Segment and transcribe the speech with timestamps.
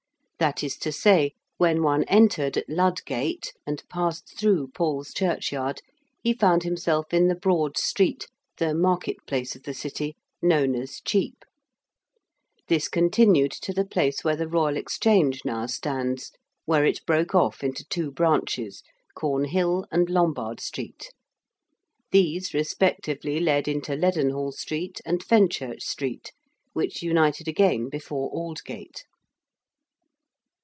[0.43, 5.83] That is to say, when one entered at Lud Gate and passed through Paul's Churchyard,
[6.23, 8.27] he found himself in the broad street,
[8.57, 11.37] the market place of the City, known as Chepe.
[12.69, 16.31] This continued to the place where the Royal Exchange now stands,
[16.65, 18.81] where it broke off into two branches,
[19.13, 21.11] Cornhill and Lombard Street.
[22.09, 26.31] These respectively led into Leadenhall Street and Fenchurch Street,
[26.73, 29.03] which united again before Aldgate.